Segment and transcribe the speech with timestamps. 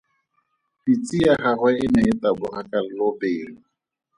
[0.83, 3.57] Pitse ya gagwe e ne e taboga ka lobelo.